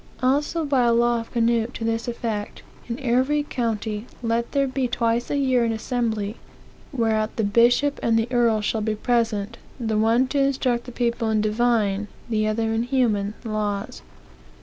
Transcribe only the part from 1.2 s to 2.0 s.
Canute to